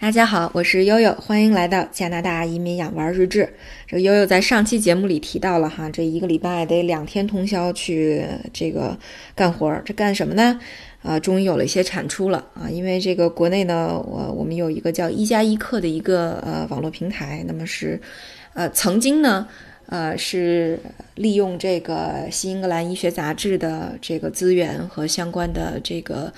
[0.00, 3.52] 大家好，我是悠悠，欢迎来到加拿大移民养娃日志。
[3.84, 8.96] 这悠悠在上期节目里提到了哈，这一个礼拜得两天通宵去这个
[9.34, 10.60] 干活儿，这干什么呢？
[11.02, 12.70] 啊，终于有了一些产出了啊！
[12.70, 18.00] 因为这个国内呢，我我们有一个叫一加一课的一个呃网络平台，那么是
[18.54, 19.48] 呃曾经呢
[19.88, 20.78] 呃是
[21.16, 26.32] 利用这个新英格兰医学杂志的这个资源和相关的这个。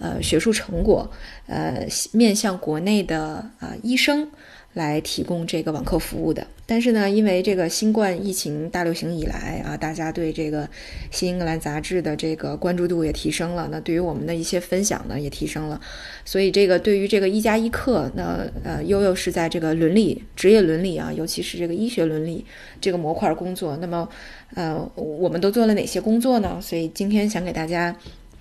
[0.00, 1.08] 呃，学术成果，
[1.46, 4.28] 呃，面向国内的啊医生
[4.74, 6.46] 来提供这个网课服务的。
[6.66, 10.64] 但是呢，因为这个新冠疫情大流行以来啊，大家对这个
[11.10, 15.78] 《新英格兰杂志》的这个关注度也提升了，那对于我们的一些分享呢也提升了。
[16.24, 22.44] 所以这个对于这个一加一课，那呃悠悠是在这个伦理、职业伦理啊，尤其是这个医学伦理
[22.80, 23.76] 这个模块工作。
[23.76, 24.08] 那么，
[24.54, 26.58] 呃，我们都做了哪些工作呢？
[26.62, 27.94] 所以今天想给大家。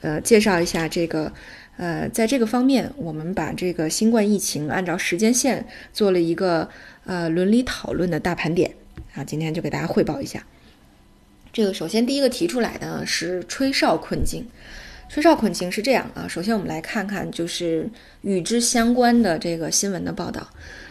[0.04, 1.32] 呃，介绍一下这个，
[1.78, 6.70] 呃，在这个方面，我们把这个新冠疫情按照时间线做了一个
[7.06, 8.70] 呃伦理讨论的大盘点
[9.16, 10.46] 啊，今天就给大家汇报一下。
[11.54, 14.46] 这个首先第一个提出来的是吹哨困境，
[15.08, 17.90] 吹哨困境是这样啊，首先我们来看看就是
[18.24, 20.46] 与之相关的这个新闻的报道。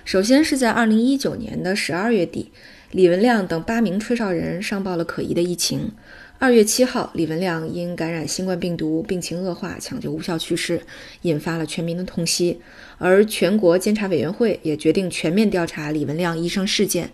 [0.05, 2.51] 首先是在二零一九年的十二月底，
[2.93, 5.91] 李文亮等八名吹哨人上报了可疑的疫情。
[6.39, 10.79] 二月七号，李文亮因感染新冠病毒，病情恶化，抢救无效去世，
[11.23, 12.61] 引发了全民的痛惜。
[12.99, 17.11] 而全国监察委员会也决定全面调查李文亮医生事件。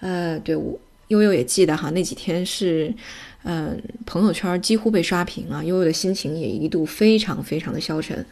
[0.00, 0.76] 呃，对我
[1.06, 2.92] 悠悠也记得哈，那几天是，
[3.44, 8.26] 嗯，朋友圈几乎被刷屏啊，悠悠的心情也一度非常非常的消沉。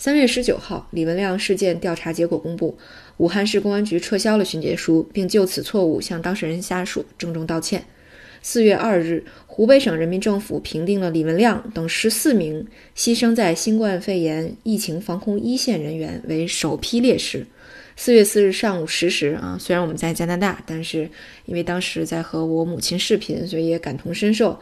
[0.00, 2.78] 三月十九号，李文亮事件调查结果公布，
[3.16, 7.84] 武汉市公安局撤销了训诫书，并就此错误向当事人家属郑重道歉。
[8.40, 12.64] 四月二日，湖北省人民政府评定了李文亮等十四名
[12.96, 17.44] 牺牲在新冠肺炎疫情防控一线人员为首批烈士。
[17.96, 21.10] 四月四日上午十时，啊，虽然我们在加拿大，但是
[21.46, 24.56] 因为当时在和我母亲视频，所以也感同身受。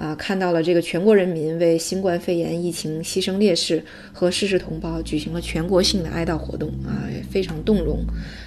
[0.00, 3.84] 啊，看到了这个全国人民为新冠肺炎疫情牺牲烈士
[4.14, 7.98] 和逝世同胞举行了全国性的哀悼活动啊，也非常动容。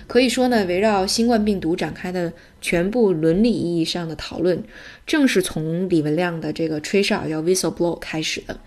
[0.07, 4.63] 可以说呢，围绕新冠病毒展开的全部伦理意义上的讨论，
[5.05, 8.59] 正是从李文亮的这个吹哨叫 whistle blow 开始的。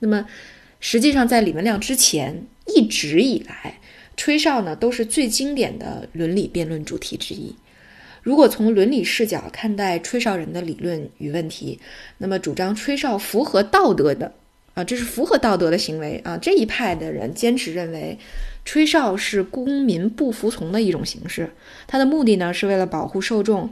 [0.00, 0.26] 那么，
[0.80, 3.78] 实际上在李文亮之前，一直以来，
[4.16, 7.54] 吹哨呢都是最经典的伦理辩论主题之一。
[8.22, 11.80] 如果从伦理视角看待吹哨人的理论与问题，
[12.18, 14.32] 那么主张吹哨符合道德的
[14.74, 16.38] 啊，这是符合道德的行为啊。
[16.38, 18.16] 这一派的人坚持认为，
[18.64, 21.50] 吹哨是公民不服从的一种形式，
[21.88, 23.68] 它的目的呢是为了保护受众，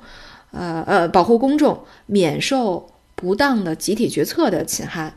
[0.50, 5.14] 呃呃，保护公众免受不当的集体决策的侵害。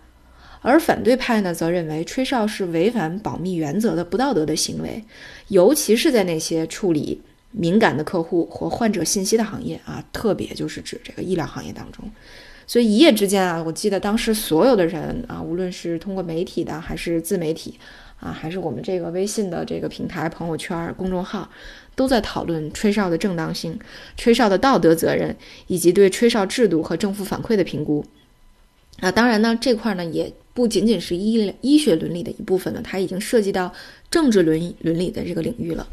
[0.61, 5.03] 而反对派呢则认为，吹哨是违反保密原则的不道德的行为，
[5.47, 7.21] 尤其是在那些处理。
[7.53, 12.03] 敏感的客户或患者信息的行业啊，特别就是指这个医疗行业当中，
[12.65, 17.75] 所以一夜之间啊，我记得当时所有的人啊，无论是通过媒体的，还是自媒体
[18.19, 21.47] 啊，还是我们这个微信的这个平台、朋友圈、公众号，
[21.95, 23.77] 都在讨论吹哨的正当性、
[24.17, 25.35] 吹哨的道德责任，
[25.67, 28.03] 以及对吹哨制度和政府反馈的评估。
[28.99, 33.71] 啊，当然呢，这块呢也不仅仅是医医学伦理的一部分了，它已经涉及到
[34.09, 35.87] 政治伦伦理的这个领域了。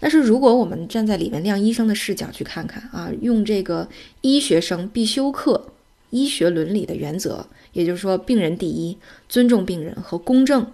[0.00, 3.88] 但是，如果我们站在李文亮医生的视角去看看啊，用这个
[4.20, 5.72] 医学生必修课
[6.10, 8.96] 医学伦理的原则，也就是说，病人第一，
[9.28, 10.70] 尊重病人和公正。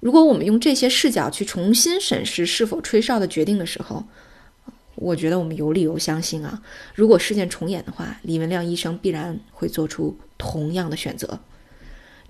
[0.00, 4.04] 如果我们用这些视角去重新审视是否吹哨的决定的时候，
[4.96, 6.62] 我觉得我们有理由相信啊，
[6.94, 11.40] 如果事件重演的话，李文亮医生必然会做出同样的选择。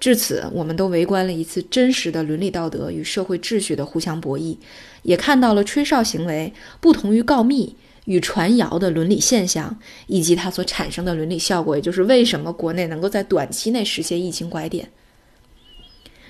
[0.01, 4.57] 至此，我们都围观了一次真实的伦理道德与社会秩序的互相博弈，
[5.03, 9.77] 也看到了吹哨行为不同于告密与传谣的伦理现象，
[10.07, 14.89] 以及它所产生的伦理效果，也就是为什么国内能够在短期内实现疫情拐点。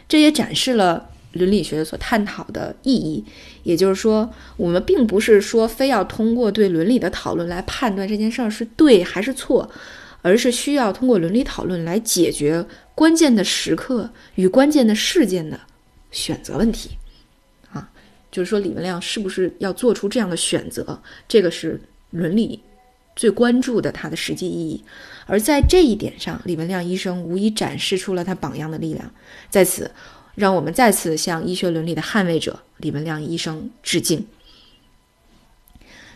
[0.09, 3.23] 这也展示了伦理学所探讨的意义，
[3.65, 9.71] 也就是说，我们并不是说非要通过对伦理的讨论来判断这件事儿是对还是错。
[10.29, 15.59] 而是需要通过伦理讨论来解决关键的时刻与关键的事件的
[16.11, 16.91] 选择问题，
[17.73, 17.89] 啊，
[18.31, 21.81] 就是说李文亮是不是要做出这样的选择，这个是
[22.11, 22.61] 伦理
[23.17, 24.85] 最关注的它的实际意义。
[25.27, 29.11] 而在这一点上，李文亮医生无疑展示出了他榜样的力量。
[29.49, 29.91] 在此，
[30.35, 34.27] 让我们再次向医学伦理的捍卫者李文亮医生致敬。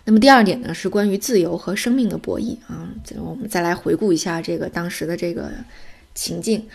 [0.04, 2.88] 那么第二点呢，是关于自由和生命的博弈啊。
[3.04, 5.50] 这我们再来回顾一下这个当时的这个
[6.14, 6.66] 情境。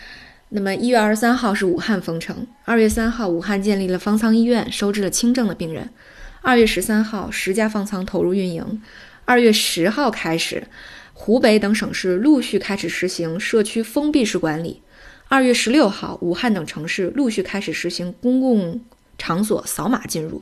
[0.50, 5.90] 那么一月二十三号是武汉封城，二月三号武汉建立了方舱医院，收治了轻症的病人。
[6.40, 8.80] 二月十三号十家方舱投入运营，
[9.26, 10.66] 二月十号开始，
[11.12, 14.80] 湖北等省市陆续开始实行社区封闭式管理。
[15.28, 18.80] 二月十六号，武汉等城市陆续开始实行公共
[19.18, 20.40] 场所扫码进入。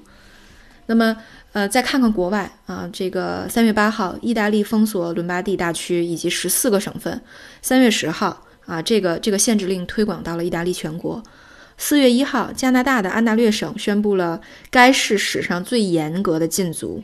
[0.86, 1.16] 那么，
[1.52, 7.20] 呃，再看看国外啊，这个三月八号，意大利封锁伦巴第大区以及十四个省份。
[7.62, 8.42] 三月十号。
[8.66, 11.22] 啊，这个这个限制令推广到了意大利全国。
[11.78, 14.40] 四月一号，加拿大的安大略省宣布了
[14.70, 17.00] 该市史上最严格的禁足，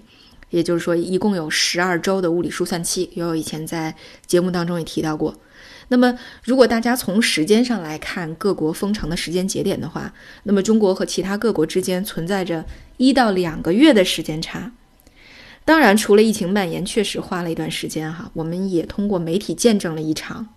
[0.52, 3.10] 也就是说，一共有十二周的物理疏散期。
[3.14, 3.92] 悠悠以前在
[4.24, 5.34] 节目当中也提到过。
[5.88, 10.14] 那么，如果大家从时间上来看各国封城的时间节点的话，
[10.44, 12.64] 那么中国和其他各国之间存在着
[12.96, 14.72] 一到两个月的时间差。
[15.64, 20.48] 当然，除了疫情蔓延确实花了一段时间哈，我们也通过媒体见证了一场。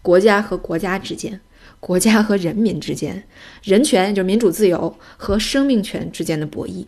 [0.00, 1.40] 国家和国家之间，
[1.80, 3.24] 国家和人民之间，
[3.62, 6.86] 人权就是民主自由和生命权之间的博弈，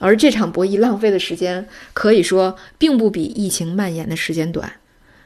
[0.00, 4.72] 而这场博弈浪费的时间可以说并不比疫情蔓延的时间短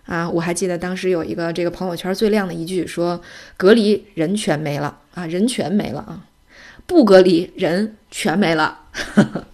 [0.07, 0.29] 啊！
[0.29, 3.23] 我还记得当时有一个这个朋友圈最亮的一句说
[3.57, 6.27] ：“隔离人全没了啊，人全没了啊，
[6.87, 8.81] 不隔离人全没了。”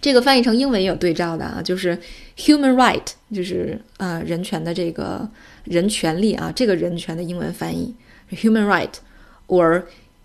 [0.00, 1.98] 这个翻译成英文也有对照的啊，就是
[2.36, 5.28] human right，就是啊人权的这个
[5.64, 7.94] 人权利啊，这个人权的英文翻译
[8.30, 9.84] human right，or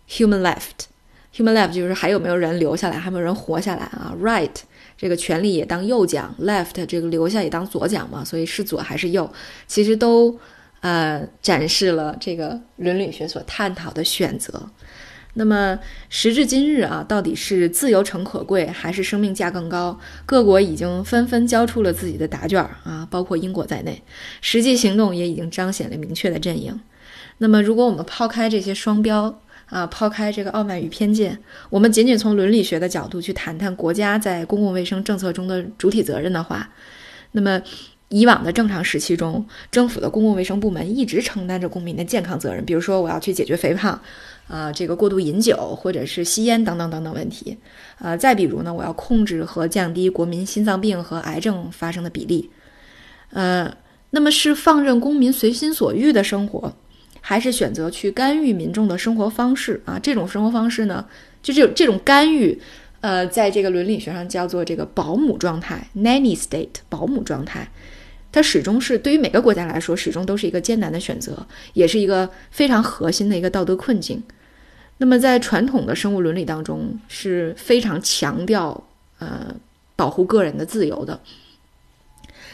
[0.09, 0.85] human left”
[1.37, 4.49] Human left 就是还有没有人留下来，还有没有人活下来啊？right
[4.97, 9.31] 这个权利也当右讲，left 这个留下也当左讲嘛，所以是左还是右，
[9.67, 10.35] 其实都
[10.81, 14.67] 呃展示了这个伦理学所探讨的选择。
[15.35, 15.77] 那么
[16.09, 19.99] 时至今日啊，到底是自由诚可贵，还是生命价更高？
[20.25, 24.01] 各国已经纷纷交出了自己的答卷啊，包括英国在内，
[24.41, 26.79] 实际行动也已经彰显了明确的阵营。
[27.37, 31.37] 那么，如果我们抛开这些双标啊，抛开这个傲慢与偏见，
[31.69, 36.69] 我们仅仅从伦理学的角度去谈谈国家在公共卫生政策中的主体责任的话，
[37.31, 37.61] 那么。
[38.09, 43.99] 以往的正常时期中，政府的公共卫生部门一直承担着公民的健康责任，比如说我要去解决肥胖，
[44.47, 47.57] 啊，这个过度饮酒或者是吸烟等等等等问题，
[47.99, 52.49] 呃，再比如呢，我要控制和降低国民心脏病和癌症发生的比例，
[53.31, 53.75] 呃，
[54.11, 56.73] 那么是放任公民随心所欲的生活，
[57.29, 59.99] 还是选择去干预民众的生活方式啊？
[60.01, 61.05] 这种生活方式呢，
[61.43, 62.57] 就这种这种干预，
[63.01, 67.67] 呃，在这个伦理学上叫做这个保姆状态 （nanny state），保姆状态。
[68.31, 74.23] 它始终是对于每个国家来说，始终都是一个艰难的选择，也是一个非常核心的一个道德困境。
[74.99, 78.81] 那么，在传统的生物伦理当中，是非常强调
[79.19, 79.53] 呃
[79.97, 81.19] 保护个人的自由的。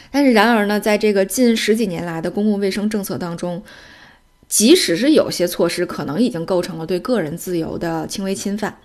[0.09, 3.61] 但是，然而呢，在这个近十几年来的公共卫生政策当中，
[4.53, 8.77] 即使是有些措施可能已经构成了对个人自由的轻微侵犯，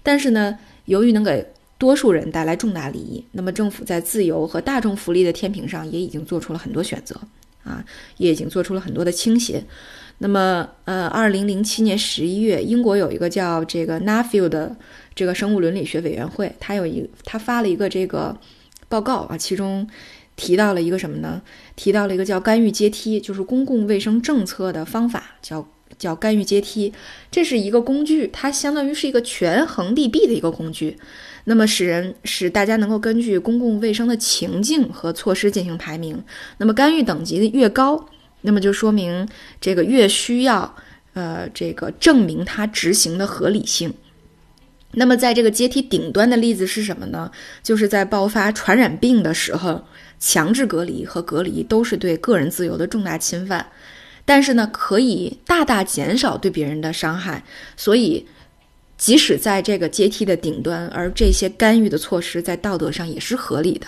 [0.00, 1.44] 但是呢，由于能给
[1.78, 7.20] 多数人带来重大利益，那么政府在自由和大众福利的天平上也已经做出了很多选择
[7.64, 7.84] 啊，
[8.18, 9.64] 也已经做出了很多的倾斜。
[10.18, 14.76] 那么，呃，二零零七年十一月，英国有一个叫这个 Nuffield 的
[15.12, 18.38] 这个生物伦理学委员会，他有一他发了一个这个
[18.88, 19.84] 报告啊，其中
[20.36, 21.42] 提到了一个什么呢？
[21.74, 25.66] 提到了一个叫干预阶梯，就是公共卫生政策的方法，叫。
[25.98, 26.92] 叫干预阶梯，
[27.30, 30.98] 这是一个工具，它相当于是一个权衡利弊的一个工具，
[31.44, 36.22] 那么使人使大家能够根据公共卫生的情境和措施进行排名。
[36.58, 38.08] 那么干预等级的越高，
[38.42, 39.26] 那么就说明
[39.58, 40.76] 这个越需要
[41.14, 43.94] 呃这个证明它执行的合理性。
[44.92, 47.30] 那么在这个阶梯顶端的例子是什么呢？
[47.62, 49.84] 就是在爆发传染病的时候，
[50.18, 53.66] 强制隔离和隔离都是对个人自由的重大侵犯。
[54.24, 57.44] 但是呢，可以大大减少对别人的伤害，
[57.76, 58.26] 所以
[58.98, 63.86] 即使在这个阶梯的顶端，而这些干预的措施在道德上也是合理的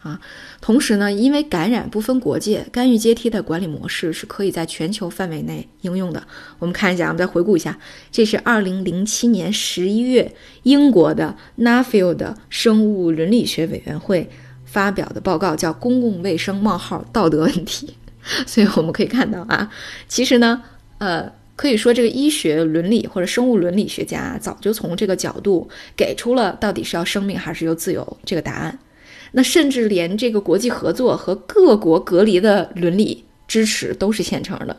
[0.00, 0.18] 啊。
[0.62, 6.26] 同时呢，因为感染不分国界，干预阶梯的管理模式是可以在全球范围内应用的。
[6.58, 7.78] 我们看一下，我们再回顾一下，
[8.10, 14.30] 这是二零零七年十一月英国的 Nuffield 生物伦理学委员会
[14.74, 17.86] 发表的报告，叫《公共卫生冒号道德问题》。
[18.44, 19.70] 所以我们可以看到啊，
[20.08, 20.60] 其实呢，
[20.98, 28.76] 呃，可以说这个医学伦理或者生物伦理学家早就从这个角度给出了到底是要生命还是要自由这个答案。
[29.30, 34.76] 那甚至连这个国际合作和各国隔离的伦理支持都是现成的。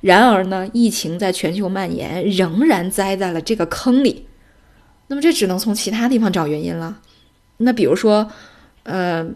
[0.00, 4.26] 然而呢，疫情在全球蔓延，仍然栽在了这个坑里。
[5.06, 6.98] 那么这只能从其他地方找原因了。
[7.58, 8.28] 那比如说，
[8.84, 9.30] 呃。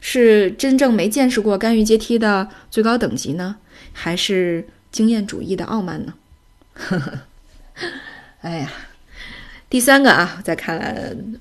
[0.00, 3.56] 是真正没见识过干预阶梯的最高等级呢，
[3.92, 6.14] 还是经验主义的傲慢呢？
[8.42, 8.70] 哎呀，
[9.68, 10.78] 第三个啊，再看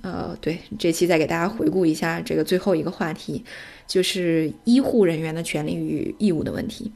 [0.01, 3.45] 呃，对，这期再给大家回顾一下这个最后一个话题，
[3.85, 6.91] 就是医护人员的权利与义务的问题。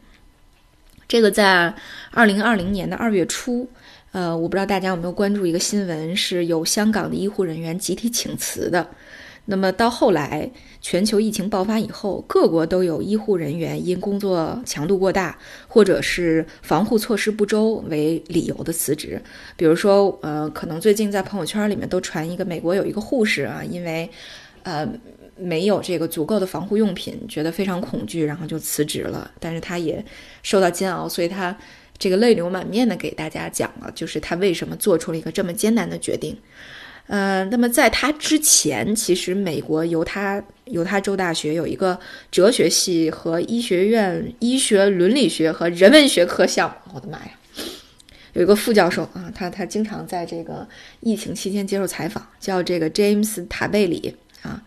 [1.08, 1.72] 这个在
[2.10, 3.70] 二零二零年的二月初。
[4.13, 8.89] 呃，我不知道大家有没有关注一个新闻，是有香港的医护人员集体请辞的。
[9.45, 10.50] 那么到后来，
[10.81, 19.21] 全球疫情爆发以后，各国都有医护人员因工作强度过大，或者是防护措施不周为理由的辞职。
[19.57, 24.10] 比如说，呃，可能最近在朋友圈里面都传一个美国有一个护士啊，因为，
[24.63, 24.88] 呃，
[25.36, 29.29] 没有这个足够的防护用品，觉得非常恐惧，然后就辞职了。
[29.39, 30.05] 但是他也
[30.43, 31.57] 受到煎熬，所以他。
[32.00, 36.36] 这个泪流满面的给大家讲了，就是他为什么做出了一个这么艰难的决定。
[37.08, 42.00] 呃，那么在他之前，其实美国犹他犹他州大学有一个
[42.31, 46.93] 哲学系和医学院医学伦理学和人文学科项目。
[46.96, 47.31] 我的妈呀，
[48.34, 50.65] 有一个副教授啊，他他经常在这个
[51.01, 54.63] 疫情期间接受采访，叫这个 James 塔贝里啊。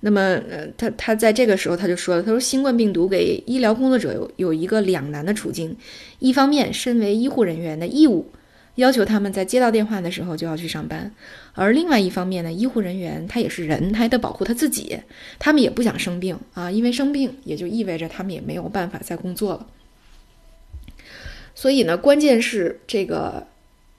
[0.00, 5.76] 那么，呃，他他在这个时候他就说了，他说新冠病毒给医疗工作者有有一个两难的处境，
[6.18, 8.30] 一方面，身为医护人员的义务
[8.76, 11.12] 要求他们在接到电话的时候就要去上班，
[11.54, 14.98] 而另外一方面呢，医护人员他也是人，他也得保护他自己，
[15.38, 19.66] 他们也不想生病啊，因为生病也就意味着他们也没有办法再工作了。
[21.54, 23.46] 所以呢，关键是这个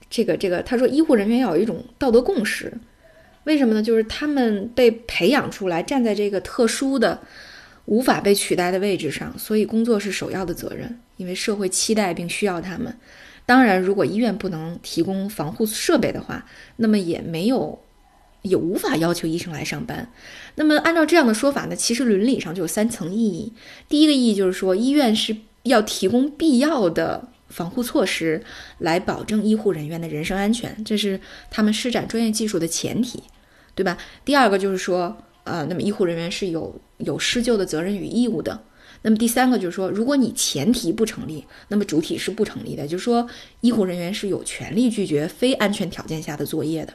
[0.08, 2.72] 这个这个，他说医护人员要有一种道德共识。
[3.44, 3.82] 为什么呢？
[3.82, 7.18] 就是他们被培养出来，站在这个特殊的、
[7.86, 11.00] 无法被取代的位置上，所以工作是首要的责任。
[11.16, 12.94] 因为社会期待并需要他们。
[13.48, 16.44] 当然，如果医院不能提供防护设备的话，
[16.76, 17.78] 那么也没有，
[18.42, 20.12] 也无法要求医生来上班。
[20.56, 23.54] 那么，按照这样的说法呢，其实伦理上就有三层意义。
[23.88, 28.44] 第一个意义就是说，医院是要提供必要的防护措施，
[28.80, 31.18] 来保证医护人员的人身安全，这是
[31.50, 33.22] 他们施展专业技术的前提。
[33.74, 33.96] 对吧？
[34.24, 38.60] 第二个就是说，呃，那么医护人员是有有施救的责任与义务的。
[39.02, 42.86] 那么第三个就是说，如果你前提不成立，那么主体是不成立的。
[42.86, 43.28] 就是说，
[43.60, 46.92] 医护人员是有权利拒绝非安全条件下的作业的。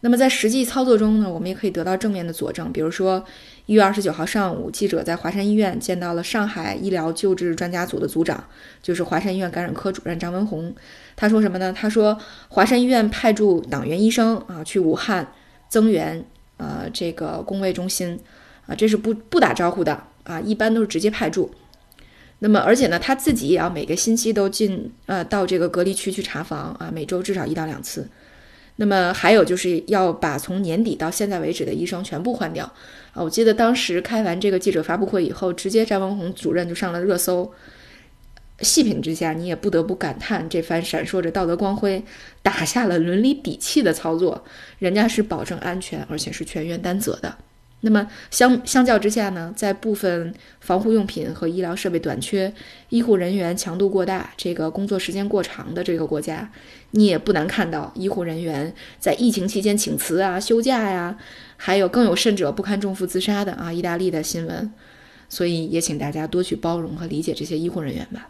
[0.00, 2.72] 那么在实际操作中呢，我们也可以得到正面的佐证。
[2.72, 3.24] 比如说，
[3.66, 8.44] 一月二十九号上午，记者在华山医院见到了上海医疗救治专家组的组长，
[8.82, 10.74] 就是华山医院感染科主任张文宏。
[11.14, 11.72] 他说什么呢？
[11.72, 15.32] 他说，华山医院派驻党员医生啊去武汉。
[15.68, 16.22] 增援，
[16.58, 18.20] 呃，这个工卫中心，
[18.66, 21.50] 啊，这是不不打招呼的啊，一般都是直接派驻。
[22.40, 28.08] 那么，而且呢，他自己也要每个星期都进，呃，到这个隔离区去查房啊，每周至少一到两次。
[28.76, 32.64] 那么还有就是要把从年底到现在为止的医生全部换掉
[33.12, 33.22] 啊。
[33.22, 37.52] 我记得当时开完这个记者发布会以后，直接张文宏主任就上了热搜。
[38.60, 42.02] 细品之下，你也不得不感叹这番闪烁着道德光辉、
[42.42, 44.44] 打下了伦理底气的操作，
[44.78, 47.36] 人家是保证安全，而且是全员担责的。
[47.84, 52.52] 那么相相较之下呢，在部分防护用品和医疗设备短缺、
[52.88, 56.50] 医护人员强度过大、这个工作时间过长的这个国家，
[56.92, 61.18] 你也不难看到医护人员在疫情期间请辞啊、休假呀，
[61.56, 64.72] 还有更有甚者不堪重负自杀的啊，意大利的新闻。
[65.28, 68.28] 所以也请大家多去包容和理解这些医护人员吧。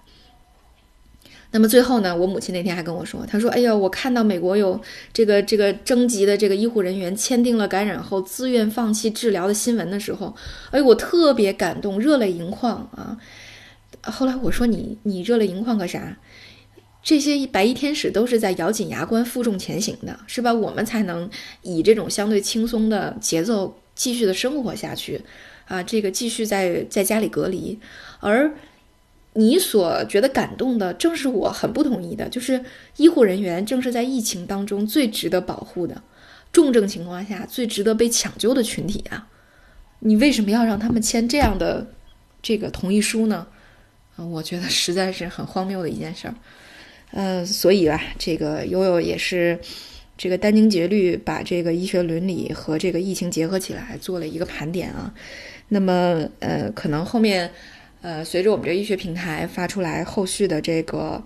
[1.54, 4.80] 那么最后呢，我母亲那天还跟我说，她说：“哎呀，我看到美国有
[5.12, 10.34] 这个这个征集的这个医护人员签订了感染后自愿放弃治疗的新闻的时候，
[10.70, 13.18] 哎，我特别感动，热泪盈眶啊。”
[14.00, 16.16] 后来我说：“你你热泪盈眶个啥？
[17.02, 20.54] 这些白衣天使都是在咬紧牙关负重前行的，是吧？
[20.54, 21.28] 我们才能
[21.60, 25.20] 以这种相对轻松的节奏继续的生活下去
[25.68, 27.78] 啊，这个继续在在家里隔离，
[28.20, 28.50] 而。”
[29.34, 32.62] 你所觉得感动的，正是我很不同意的，就是
[32.98, 36.02] 医护人员正是在疫情当中最值得保护的，
[36.52, 39.26] 重症情况下最值得被抢救的群体啊！
[40.00, 41.86] 你为什么要让他们签这样的
[42.42, 43.46] 这个同意书呢？
[44.16, 46.34] 啊，我觉得实在是很荒谬的一件事儿。
[47.12, 49.58] 嗯，所以吧，这个悠悠也是
[50.18, 55.14] 这个殚精竭虑把这个医学伦理和这个疫情结合起来做了一个盘点啊。
[55.68, 57.50] 那么，呃，可能后面。
[58.02, 61.22] 呃，随着我们这医学平台发出来后续的这个，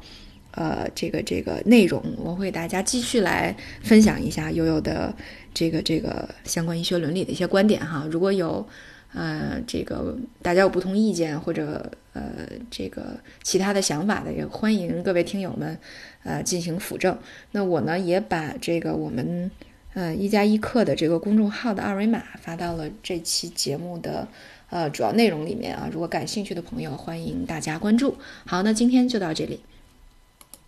[0.50, 5.14] 呃，这个这个内容，我会大家继续来分享一下悠悠的
[5.54, 8.06] 这个这个相关医学伦理的一些观点哈。
[8.10, 8.66] 如果有
[9.14, 15.78] 呃这个大家有不同意见或者呃这个其他的想法的，也欢迎各位听友们
[16.24, 17.16] 呃进行辅正。
[17.52, 19.50] 那我呢也把这个我们
[19.94, 24.28] 呃一加一课的这个公众号的二维码发到了这期节目的
[24.70, 25.88] 呃主要内容里面啊。
[25.92, 28.16] 如果感兴趣的朋友，欢迎大家关注。
[28.46, 29.60] 好，那今天就到这里。